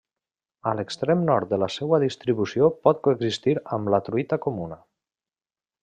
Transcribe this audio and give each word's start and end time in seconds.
A 0.69 0.71
l'extrem 0.77 1.19
nord 1.27 1.51
de 1.51 1.59
la 1.63 1.67
seua 1.75 1.99
distribució 2.05 2.71
pot 2.87 3.05
coexistir 3.09 3.55
amb 3.79 3.93
la 3.97 4.01
truita 4.09 4.43
comuna. 4.49 4.81